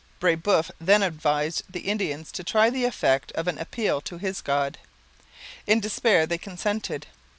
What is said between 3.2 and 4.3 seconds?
of an appeal to